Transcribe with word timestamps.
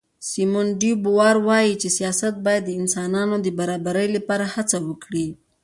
سیمون 0.29 0.67
ډي 0.79 0.91
بووار 1.03 1.35
وایي 1.47 1.73
چې 1.81 1.87
سیاست 1.97 2.35
باید 2.45 2.63
د 2.65 2.69
انسانانو 2.79 3.35
د 3.41 3.47
برابرۍ 3.59 4.07
لپاره 4.17 4.45
هڅه 4.53 4.77
وکړي. 4.89 5.27